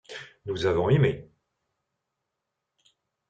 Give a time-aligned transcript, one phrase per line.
[0.47, 1.29] Nous avons aimé.